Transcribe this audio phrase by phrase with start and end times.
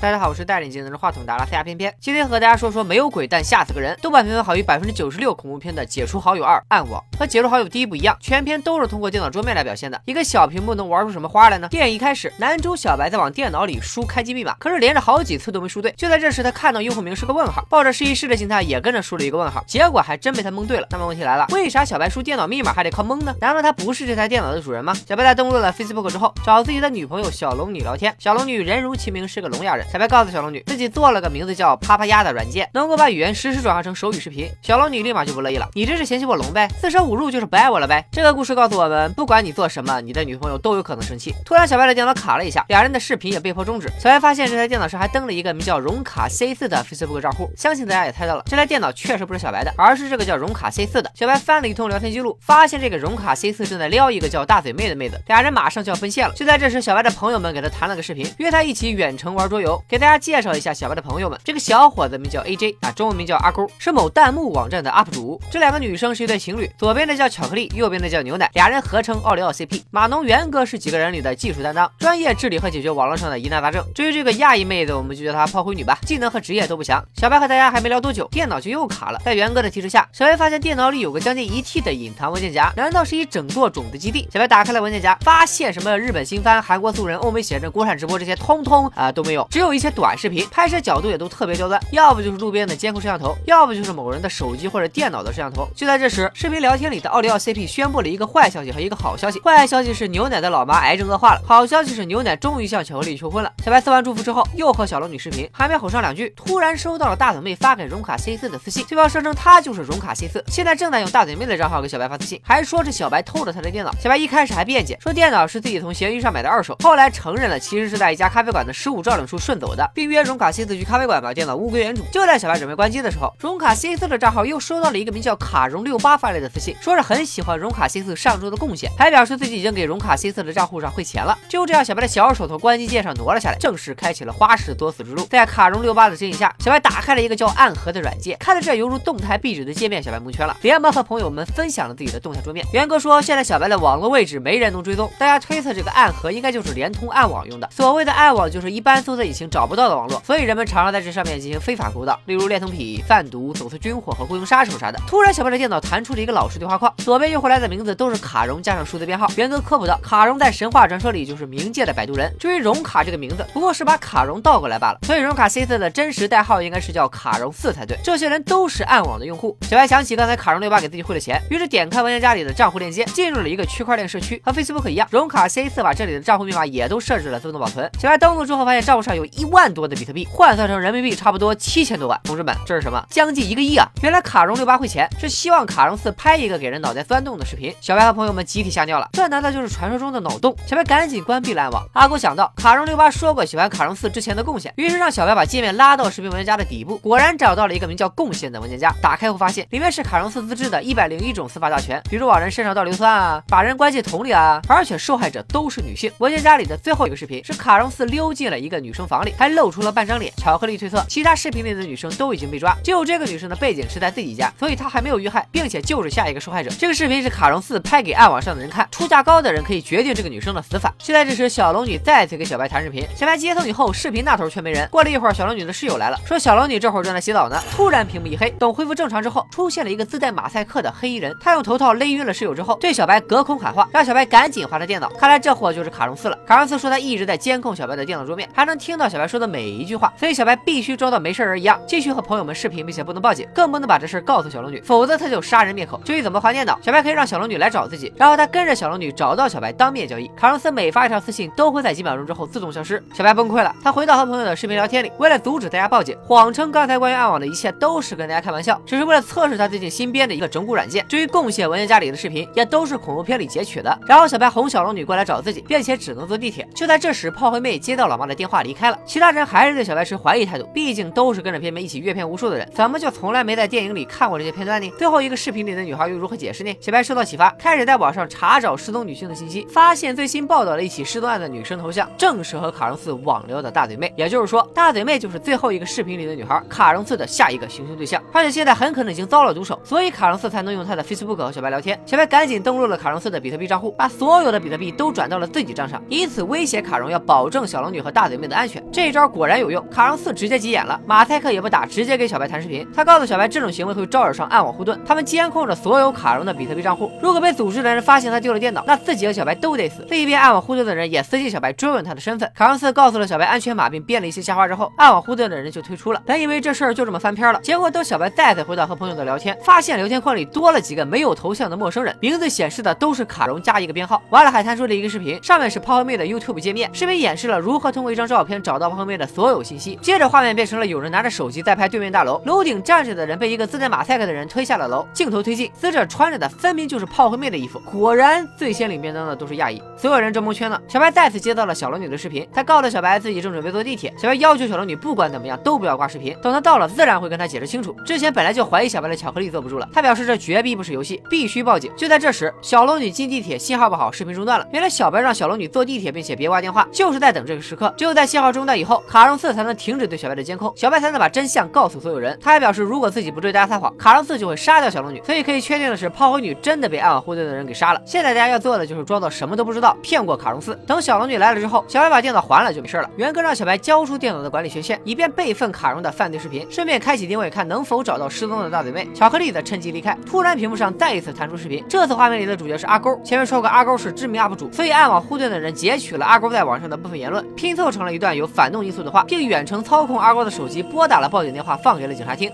[0.00, 7.02] 大家好，我是戴眼镜拿着话筒的阿拉斯加偏偏，今天和大家说说没有鬼但吓死个人，豆瓣评分好于百分之九十六恐怖片的《解除好友二暗网》。
[7.18, 10.00] 和《解除好友》第一部一样，全片都是通过电脑桌面来表现的。
[10.04, 11.66] 一个小屏幕能玩出什么花来呢？
[11.66, 15.90] 电影一开始，男主小白在往电脑里输开机密码，可是连着好几次都没输对。
[15.96, 20.86] 就在这时，他看到用户名是个问号，抱着试一试的心态也跟着输了一个问号，结果还真被他蒙对了。
[20.92, 23.34] 那么问题来了，为啥小白输电脑密码还得靠蒙呢？
[23.40, 24.94] 难道他不是这台电脑的主人吗？
[25.08, 28.14] 小白在登录了 Facebook 之后，找自己的女朋友小龙女聊天。
[28.20, 29.84] 小龙女人如其名，是个聋哑人。
[29.90, 34.46] 小白告诉小龙女，自己做了个名字叫啪啪鸭的软件，能够把语言实时转化成手语视频。
[34.60, 36.68] 小龙女立马就不乐意了，你这是嫌弃我聋呗？
[36.78, 38.04] 四舍五入就是不爱我了呗？
[38.12, 41.34] 这个故事告诉我们，不管你做什么，你的女朋友都有可能生气。
[41.42, 43.88] 突然，小白的电脑卡了一下，俩人的视频也被迫终止。
[43.98, 51.10] 小白发现这台电脑上还登了一个名叫荣卡 C 四的 Facebook 账户，相信大家也猜到了，这台电脑确实不是小白的，而是这个叫荣卡 C 四的。
[51.14, 56.34] 小白翻了一通聊天记录，发现这个荣卡 C 四正在撩一个叫大嘴妹的妹子，俩人马上就要分线了。
[56.34, 59.77] 就在这时，小白的朋友们给他弹了个视频，约他一起远程玩桌游。
[59.88, 65.40] 给大家介绍一下小白的朋友们，这个小伙子名叫 AJ 啊，中文名叫阿勾，是某弹幕网站的 UP 主。
[65.50, 69.82] 这两个女生是一对情侣，左边的叫巧克力，右边的叫牛奶，俩人合称奥利奥 CP。
[69.90, 73.84] 马农元哥是几个人里的技术担当，专业治理和解决网络上的疑难杂症。
[73.94, 77.04] 至于这个亚裔妹子，我们就叫她炮灰女吧，技能和职业都不详。
[77.14, 79.20] 小白和大家还没聊多久，电脑就又卡了。
[79.24, 84.28] 在元哥的提示下，小白发现电脑里有个将近一 T 的隐藏文件夹，难道是一整座种子基地？
[84.32, 95.68] 小白打开了文件夹，发现什么日本新番、韩国素人、欧美写真、国产直播这些通通啊都没有，只有一些短视频，拍摄角度也都特别刁钻，要不就是路边的监控摄像头，要不就是某人的手机或者电脑的摄像头。
[95.74, 99.40] 就在这时，视频聊天里的奥利奥 CP 宣布了一个坏消息和一个好消息。
[99.40, 103.52] 坏消息是牛奶的老妈癌症恶化了，好消息是牛奶终于向巧克力求婚了。
[103.64, 113.92] 小白送完祝福之后，又和小龙女视频，还没吼上两句，突然收到了大嘴妹发给荣卡 C 四的私信，对方声称他就是荣卡 C 四，现在正在用大嘴妹的账号给小白发私信，还说是小白偷了他的电脑。
[114.00, 122.04] 小白一开始还辩解说电脑是自己从闲鱼上买的二手，后来承认了其实是在一家咖啡馆的失物招领处顺走的，并约荣卡 C 四去咖啡馆把电脑物归原主。
[122.12, 131.36] 就在小白准备关机的时候，荣卡 C 四的账号又收到了一个名叫卡荣六八发来的私信，说是很喜欢荣卡 C 四上周的贡献，还表示自己已经给荣卡 C 四的账户上汇钱了。
[131.48, 135.24] 就这样，小白的小手从关机键上挪了下来，正式开启了花式作死之路。
[135.26, 142.64] 在卡荣六八的指引下，小白打开了一个叫暗盒的软件，看着这犹如动态壁纸的界面，小白蒙圈了，连忙和朋友们分享了自己的动态桌面。
[142.72, 147.68] 元哥说，现在小白的网络位置没人能追踪，大家推测这个暗盒应该就是连通暗网用的。
[147.70, 154.98] 所谓的暗网就是一般搜索引擎找不到的网络，所以人们常常在这上面进行非法勾当，例如恋童癖、贩毒、走私军火和雇佣杀手啥的。
[155.06, 159.30] 突然，小白的电脑弹出了一个老式对话框，左边右回来的名字都是卡荣加上数字编号。
[159.36, 162.34] 元哥科普道，卡荣在神话传说里就是冥界的摆渡人。
[162.38, 167.98] 至于荣卡这个名字，不过是把卡荣倒过来罢了，所以荣卡 C 四的真实代号应该是叫卡荣四才对。
[168.02, 169.56] 这些人都是暗网的用户。
[169.62, 177.90] 小白想起刚才卡荣六八给自己汇了钱，于是点开文件夹里的账户链接，进入了一个区块链社区，和 Facebook 一样，荣卡 C 四把这里的账户密码也都设置了自动保存。
[177.98, 182.20] 小白登录之后，发现账户上有一万多的比特币，换算成人民币差不多七千多万。
[182.24, 183.02] 同志们，这是什么？
[183.08, 183.88] 将近一个亿啊！
[184.02, 187.72] 原来卡荣六八汇钱是希望卡荣四拍一个给人脑袋钻洞的视频。
[187.80, 190.54] 小白和朋友们集体吓尿了，这难道就是传说中的脑洞？
[190.66, 191.86] 小白赶紧关闭了暗网。
[191.92, 198.92] 阿狗想到卡荣六八说过喜欢卡荣四之前的贡献，于是让小白把界面拉到视频文件夹的底部，果然找到了一个名叫贡献的文件夹。
[199.00, 206.10] 打开后发现里面是卡荣四自制的一百零一种司法大全，比如往人身上倒硫酸啊，把人关进桶里啊，而且受害者都是女性。
[206.18, 210.32] 文件夹里的最后一个视频是卡荣四溜进了一个女生房里，还露出了半张脸。
[210.36, 216.70] 巧克力推测，其他视频里的女生都已经被抓，就这个女生的背景是在自己家，所以她还没有遇害，并且就是下一个受害者。
[216.78, 220.92] 这个视频是卡荣四拍给暗网上的人看，出价高的人可以决定这个女生的死法。
[220.98, 224.88] 就在这时，小龙女再次给小白谈视频，小白接通以后，视频那头却没人。
[224.88, 227.60] 过了一会儿，小龙女的室友来了，说小龙女这会儿正在洗澡呢。
[227.70, 235.08] 突然屏幕一黑，等恢复正常之后，出现了一个自带马赛克的黑衣人，他用头套勒晕了室友之后，对小白隔空喊话，让小白赶紧划他电脑。
[235.18, 236.38] 看来这货就是卡荣四了。
[236.46, 246.00] 卡荣四说他一直在监控小白的电脑桌面，还能听到小白说的每一句话，所以小白必须装到没事人一样，继续和朋友们视频，并且不能报警，更不能把这事告诉小龙女，否则他就杀人灭口。
[246.04, 250.28] 至于怎么还电脑，小白可以让小龙女来找自己，然后他跟着小龙女找到小白当面交易。
[250.36, 253.02] 卡洛斯每发一条私信都会在几秒钟之后自动消失。
[253.14, 261.04] 小白崩溃了，他回到和朋友的视频聊天里，为了阻止大家报警，谎称刚才关于暗网的一切都是跟大家开玩笑，只是为了测试他最近新编的一个整蛊软件。
[261.08, 263.98] 至于贡献文件夹里的视频，也都是恐怖片里截取的。
[264.06, 266.68] 然后小白哄小龙女过来找自己，并且只能坐地铁。
[266.74, 274.90] 就在这时，炮灰妹接到老妈的电话离开了，其他人还是对小白持怀疑态度，毕竟都是跟着片片一起阅片无数的人，怎么就从来没在电影里看过这些片段呢？
[274.98, 276.76] 最后一个视频里的女孩又如何解释呢？
[276.80, 291.98] 小白受到启发，开始在网上查找失踪女性的信息，发现最新报道了一起失踪案的女生头像，正是和卡荣四网聊的大嘴妹，也就是说，大嘴妹就是最后一个视频里的女孩，卡荣四的下一个行凶对象，而且现在很可能已经遭了毒手，所以卡荣四才能用他的 Facebook 和小白聊天。
[292.04, 298.82] 小白赶紧登录了卡荣四的比特币账户，把所有的比特币都转到了自己账上，以此威胁卡荣要保证小龙女和大嘴妹的安全。
[298.90, 302.86] 这一招果然有用，卡戎四直接急眼了，马赛克也不打，直接给小白弹视频。
[302.94, 307.10] 他告诉小白，这种行为会招惹上暗网护盾，他们监控着所有卡戎的比特币账户。
[307.22, 310.06] 如果被组织的人发现他丢了电脑，那自己和小白都得死。
[310.08, 312.50] 另一边，暗网护盾的人也私信小白追问他的身份。
[312.54, 316.22] 卡戎四告诉了小白安全码，并编了一些瞎话之后，暗网护盾的人就退出了。
[316.24, 324.20] 本以为这事儿就这么翻篇了，结果等小白再次回到和朋友的聊天，发现聊天框里多了几个没有头像的陌生人，名字显示的都是卡戎加一个编号。
[324.30, 329.98] 完了，海滩出了一个视频，上面是泡泡妹的 YouTube 界面，视频演示了如何通过一张照片找到泡泡妹的所有信息。
[330.02, 335.06] 接着画面变成了有人拿着手机在拍对面大楼，楼顶站着的人被一个自带马赛克的人推下了楼。
[335.12, 337.78] 镜头推进，死者穿着的分明就是泡泡妹的衣服。
[337.80, 339.82] 果然，最先领便当的都是亚裔。
[339.96, 340.80] 所有人正蒙圈呢。
[340.88, 344.12] 小白再次接到了小龙女的视频，他告诉小白自己正准备坐地铁。
[344.16, 347.94] 小白要求小龙女不管怎么样都不要挂视频，等他到了自然会跟他解释清楚。
[348.04, 351.90] 之前本来就怀疑小白的巧克力坐不住了，他表示这绝逼不是游戏，必须报警。
[351.96, 354.66] 就在这时，小龙女进地铁，信号不好，视频中断了。
[354.72, 357.92] 原来小白让小龙女坐地铁，并且别挂电话，就是在等这个时刻。
[357.96, 362.38] 只有在信号中断以后，卡戎四才能停止对小白的监控，小白才能把真相告诉所有人。
[362.38, 365.22] 他还表示，如果自己不对大家撒谎，卡戎四就会杀掉小龙女。
[365.24, 368.02] 所以可以确定的是，炮灰女真的被暗网护盾的人给杀了。
[368.04, 370.78] 现在大家要做的就是装作什么都不知道，骗过卡戎四。
[370.86, 373.08] 等小龙女来了之后，小白把电脑还了就没事了。
[373.16, 379.08] 元哥让小白交出电脑的管理权限，以便备份卡戎的犯罪视频，顺便开启定位，看能否找到失踪的大嘴妹。
[379.14, 380.14] 巧克力则趁机离开。
[380.26, 383.18] 突然，屏幕上再一次弹出视频，这次画面里的主角是阿勾。
[383.24, 392.51] 前面说过，阿勾是知名 UP 主，所以暗网护盾的人截取了阿勾在网上的部分言论，拼凑成了一段由反动因素的话，并远程操控阿勾的手机，拨打了报警电话，放给了警察听。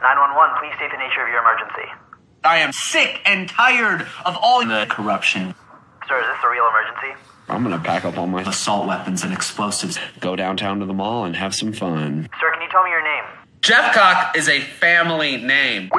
[0.00, 1.88] 911, please state the nature of your emergency.
[2.42, 5.54] I am sick and tired of all the corruption.
[6.06, 7.16] Sir, is this a real emergency?
[7.48, 9.98] I'm gonna pack up all my Assault weapons and explosives.
[10.20, 12.28] go downtown to the mall and have some fun.
[12.40, 13.24] Sir, can you tell me your name?
[13.62, 15.90] Jeff Cock is a family name.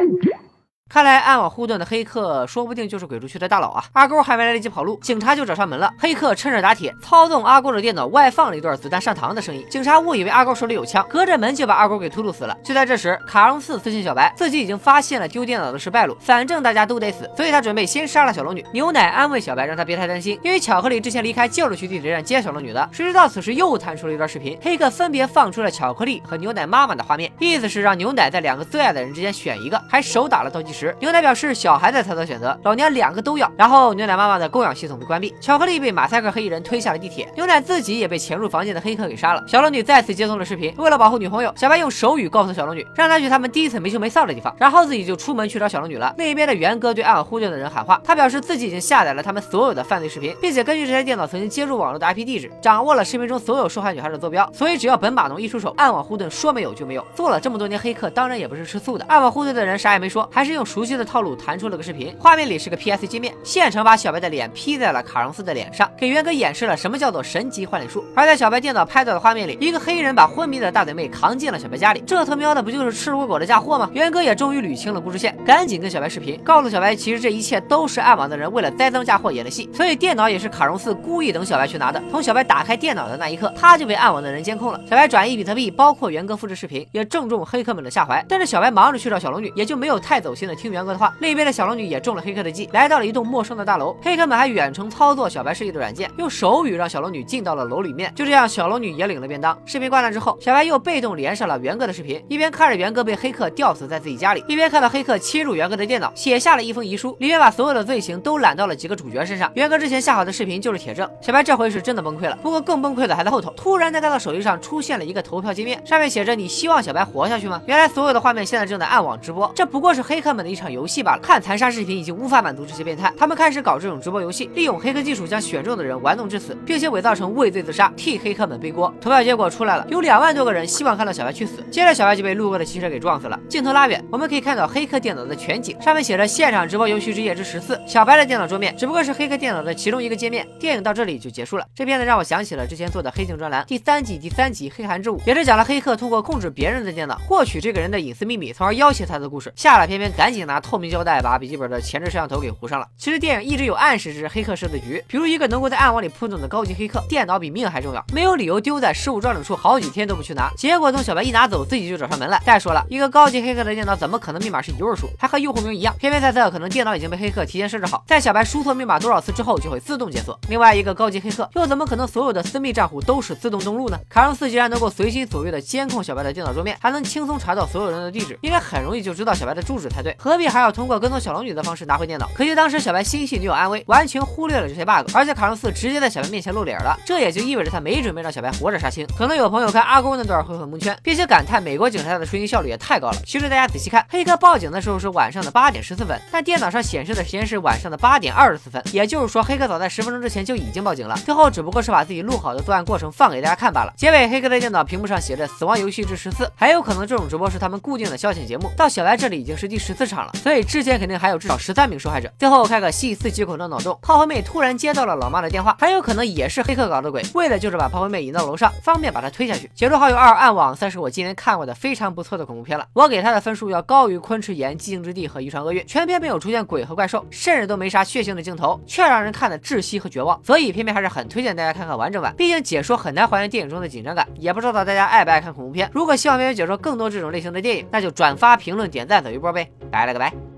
[0.92, 3.82] 看来暗网护盾的黑客说不定就是鬼畜区的大佬啊！
[3.94, 5.90] 阿勾还没来得及跑路，警察就找上门了。
[5.98, 9.66] 黑客趁热打铁，操纵阿勾的电脑外放了一段子弹上膛的声音。
[9.70, 12.54] 警察误以为阿勾手里有枪，隔着门就把阿勾给突突死了。
[12.62, 18.62] 就在这时，卡戎四私信小白，自己已经发现了丢电脑的事败露，反正大家都得死，所以他准备先杀了小龙女。
[18.74, 22.86] 牛奶安慰小白，让他别太担心，因为巧克力之前离开就是去地铁站接小龙女的。
[22.92, 30.81] 谁知道此时又弹出了一段视频，黑客分别放出了巧克力和牛奶妈妈的画面，意思是让牛奶在两个最爱的人之间选一个，还手打了倒计时。
[30.98, 31.52] 牛奶表示。
[31.62, 33.48] 小孩子才能选择，老娘两个都要。
[33.56, 39.44] 然后牛奶妈妈的供氧系统被关闭，巧克力被马赛克黑衣人推下了地铁，牛奶自己也被潜入房间的黑客给杀了。
[39.46, 46.12] 小龙女再次接通了视频，为了保护女朋友，小白用手语告诉小龙女，让她去他们第一次没羞没臊的地方，然后自己就出门去找小龙女了。
[46.18, 57.06] 另一边的元哥对暗网护盾的人喊话，他表示自己已经下载了他们所有的犯罪视频，并且根据这台电脑曾经接入网络的 IP 地址，掌握了视频中所有受害女孩的坐标，所以只要本马农一出手，暗网护盾说没有就没有。
[57.14, 59.04] 做了这么多年黑客，当然也不是吃素的。
[59.04, 62.16] 暗网护盾的人啥也没说，还是用熟悉的套路弹出了个视频。
[62.18, 68.02] 画面里是个 PS 界面，现成把小白的脸 P 在了卡荣斯的脸上，给元哥演示了什么叫做神级换脸术。
[68.16, 73.90] 而在小白电脑拍到的画面里，一个黑人把昏迷的大嘴妹扛进了小白家里，这他喵的不就是赤裸裸的嫁祸吗？
[73.92, 82.02] 元哥也终于捋清了故事线，赶紧跟小白视频，告诉小白，其实这一切都是暗网的人为了栽赃嫁祸演的戏，所以电脑也是卡荣斯故意等小白去拿的。
[82.10, 84.80] 从小白打开电脑的那一刻，他就被暗网的人监控了。
[84.88, 88.24] 小白转移比特币，包括元哥复制视频，也正中黑客们的下怀。
[88.26, 91.14] 但是小白忙着去找小龙女，也就没有太走心的听元哥的话。
[91.20, 93.02] 另一边的小龙女也中了黑客的计，来到了。
[93.02, 98.12] 一栋陌生的大楼，黑客们还远程操作小白设计的软件，用手语让小龙女进到了楼里面。
[98.14, 99.58] 就这样，小龙女也领了便当。
[99.66, 109.50] 视频挂断之后，小白又被动连上了元哥的视频，一边看着元哥被黑客吊死在自己家里，一边看到黑客侵入元哥的电脑，写下了一封遗书，里面把所有的罪行都揽到了几个主角身上。
[109.56, 112.38] 元哥之前下好的视频就是铁证，小白这回是真的崩溃了。
[112.40, 121.20] 不过更崩溃的还在后头，突然在他的手机上出现了一个投票界面，上面写着：“你希望小白活下去吗？”原来所有的画面现在正在暗网直播，这不过是黑客们的一场游戏罢了。
[121.22, 123.78] 看残杀视频已经无法满足这些变态，他们开始搞。
[123.82, 128.94] 这种直播游戏，利用黑客技术将选中的人玩弄致死，并且伪造成畏罪自杀，替黑客们背锅。
[129.00, 131.64] 投票结果出来了，有两万多个人希望看到小白去死。
[131.68, 133.36] 接着小白就被路过的汽车给撞死了。
[133.48, 137.76] 镜头拉远，我们可以看到黑客电脑的全景，上面写着“现场直播游戏之夜之十四”。
[137.88, 140.46] 小白的电脑桌面只不过是黑客电脑的其中一个界面。
[140.60, 141.66] 电影到这里就结束了。
[141.74, 149.52] 这片子让我想起了之前做的黑镜专栏第三季第三集《黑寒之舞》，也是讲了黑客通过控制别人的电脑获取这个人的隐私秘密，从而要挟他的故事。
[149.56, 152.86] 下了偏偏赶紧拿透明胶带把笔记本的前置摄像头给糊上了。
[152.98, 154.42] 其实电影一直有暗示这，是黑。
[154.42, 160.50] 客设的局，比如一个能够在暗网里扑腾的高级黑客，电脑比命还重要，没有理由丢在失物招领处好几天都不去拿。
[160.56, 162.42] 结果等小白一拿走，自己就找上门来。
[162.44, 165.94] 再说了，一个高级黑客的电脑怎么可能密码是一位数，还和用户名一样？
[165.96, 170.36] 偏偏猜测，可能电脑已经被黑客提前设置好，在小白输错密码多少次之后就会自动解锁。
[170.48, 173.98] 另外一个高级黑客又怎么可能所有的私密账户都是自动登录呢？
[174.08, 180.16] 卡戎四既然能够随心所欲的监控小白的电脑桌面，还能轻松查到所有人的地址，应该很容易就知道小白的住址才对。
[180.22, 182.30] 何必还要通过跟踪小龙女的方式拿回电脑？
[182.32, 189.04] 可惜当时小白心系女友安危，完全忽略了这些 bug，而且卡洛斯直接在小白面前露脸了，这也就意味着他没准备让小白活着杀青。
[189.18, 193.16] 可能有朋友看阿公那段会很蒙圈，并且感叹美国警察的出勤效率也太高了。
[193.26, 203.92] 其实大家仔细看，黑客报警的时候是晚上的八点十四分，但电脑上显示的时间是晚上的八点二十四分，也就是说黑客早在十分钟之前就已经报警了，最后只不过是把自己录好的作案过程放给大家看罢了。
[203.96, 208.70] 结尾黑客的电脑屏幕上写着“死亡游戏至十四”，还有可能这种直播是他们固定的消遣节目。
[208.76, 212.30] 到小白这里已经是第十四场了，所以之前肯定还有至少十三名受害者。
[212.38, 219.70] 最后开个细思极恐的脑洞，炮灰妹突然接到了老妈的电话，很有可能也是黑客搞的鬼，为的就是把炮灰妹引到楼上，方便把她推下去。
[219.74, 225.84] 解除好友二暗网算是我今年看过的非常不错的恐怖片了，我给他的分数要高于昆池岩、寂静之地和遗传厄运。
[225.86, 230.38] 全片没有出现鬼和怪兽，甚至都没啥血腥的镜头，却让人看得窒息和绝望。
[230.44, 234.26] 所以片片还是很推荐大家看看完整版，毕竟解说很难还原电影中的紧张感。
[234.36, 239.68] 也不知道大家爱不爱看恐怖片，如果希望别人解说更多这种类型的电影，那就转发、评论、点赞走一波呗。
[239.92, 240.51] 拜了个拜。